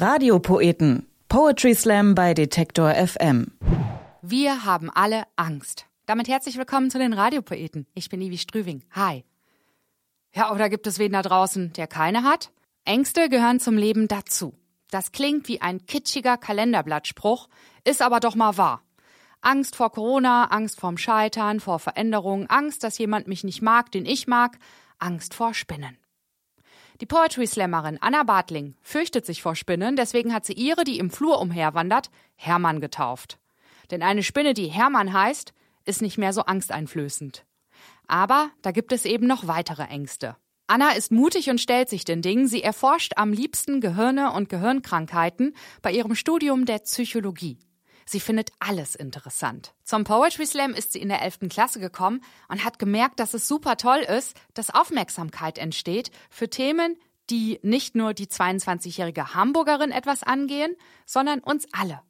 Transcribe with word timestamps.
Radiopoeten. 0.00 1.08
Poetry 1.28 1.74
Slam 1.74 2.14
bei 2.14 2.32
Detektor 2.32 2.94
FM. 2.94 3.50
Wir 4.22 4.64
haben 4.64 4.90
alle 4.90 5.24
Angst. 5.34 5.86
Damit 6.06 6.28
herzlich 6.28 6.56
willkommen 6.56 6.88
zu 6.88 7.00
den 7.00 7.12
Radiopoeten. 7.12 7.84
Ich 7.94 8.08
bin 8.08 8.20
Ivi 8.20 8.38
Strüving. 8.38 8.84
Hi. 8.92 9.24
Ja, 10.32 10.52
oder 10.52 10.68
gibt 10.68 10.86
es 10.86 11.00
wen 11.00 11.10
da 11.10 11.22
draußen, 11.22 11.72
der 11.72 11.88
keine 11.88 12.22
hat? 12.22 12.52
Ängste 12.84 13.28
gehören 13.28 13.58
zum 13.58 13.76
Leben 13.76 14.06
dazu. 14.06 14.54
Das 14.92 15.10
klingt 15.10 15.48
wie 15.48 15.62
ein 15.62 15.84
kitschiger 15.84 16.36
Kalenderblattspruch, 16.36 17.48
ist 17.82 18.00
aber 18.00 18.20
doch 18.20 18.36
mal 18.36 18.56
wahr. 18.56 18.84
Angst 19.40 19.74
vor 19.74 19.90
Corona, 19.90 20.44
Angst 20.44 20.78
vorm 20.78 20.96
Scheitern, 20.96 21.58
vor 21.58 21.80
Veränderungen, 21.80 22.46
Angst, 22.46 22.84
dass 22.84 22.98
jemand 22.98 23.26
mich 23.26 23.42
nicht 23.42 23.62
mag, 23.62 23.90
den 23.90 24.06
ich 24.06 24.28
mag, 24.28 24.60
Angst 25.00 25.34
vor 25.34 25.54
Spinnen. 25.54 25.98
Die 27.00 27.06
Poetry 27.06 27.46
Slammerin 27.46 27.98
Anna 28.00 28.24
Bartling 28.24 28.74
fürchtet 28.82 29.24
sich 29.24 29.40
vor 29.40 29.54
Spinnen, 29.54 29.94
deswegen 29.94 30.34
hat 30.34 30.44
sie 30.44 30.54
ihre, 30.54 30.82
die 30.82 30.98
im 30.98 31.10
Flur 31.10 31.40
umherwandert, 31.40 32.10
Hermann 32.34 32.80
getauft. 32.80 33.38
Denn 33.92 34.02
eine 34.02 34.24
Spinne, 34.24 34.52
die 34.52 34.66
Hermann 34.66 35.12
heißt, 35.12 35.52
ist 35.84 36.02
nicht 36.02 36.18
mehr 36.18 36.32
so 36.32 36.42
angsteinflößend. 36.42 37.44
Aber 38.08 38.50
da 38.62 38.72
gibt 38.72 38.92
es 38.92 39.04
eben 39.04 39.26
noch 39.26 39.46
weitere 39.46 39.84
Ängste. 39.84 40.36
Anna 40.66 40.90
ist 40.90 41.12
mutig 41.12 41.48
und 41.50 41.60
stellt 41.60 41.88
sich 41.88 42.04
den 42.04 42.20
Dingen. 42.20 42.48
Sie 42.48 42.62
erforscht 42.62 43.12
am 43.16 43.32
liebsten 43.32 43.80
Gehirne 43.80 44.32
und 44.32 44.48
Gehirnkrankheiten 44.48 45.54
bei 45.82 45.92
ihrem 45.92 46.14
Studium 46.14 46.66
der 46.66 46.80
Psychologie. 46.80 47.58
Sie 48.08 48.20
findet 48.20 48.52
alles 48.58 48.94
interessant. 48.94 49.74
Zum 49.84 50.04
Poetry 50.04 50.46
Slam 50.46 50.72
ist 50.72 50.92
sie 50.92 50.98
in 50.98 51.10
der 51.10 51.20
11. 51.20 51.40
Klasse 51.50 51.78
gekommen 51.78 52.22
und 52.48 52.64
hat 52.64 52.78
gemerkt, 52.78 53.20
dass 53.20 53.34
es 53.34 53.46
super 53.46 53.76
toll 53.76 53.98
ist, 53.98 54.34
dass 54.54 54.74
Aufmerksamkeit 54.74 55.58
entsteht 55.58 56.10
für 56.30 56.48
Themen, 56.48 56.96
die 57.28 57.58
nicht 57.62 57.94
nur 57.94 58.14
die 58.14 58.26
22-jährige 58.26 59.34
Hamburgerin 59.34 59.90
etwas 59.90 60.22
angehen, 60.22 60.74
sondern 61.04 61.40
uns 61.40 61.66
alle. 61.72 62.00